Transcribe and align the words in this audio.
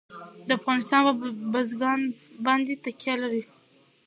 افغانستان 0.57 1.01
په 1.07 1.13
بزګان 1.53 2.01
باندې 2.45 2.73
تکیه 2.83 3.15
لري. 3.23 3.43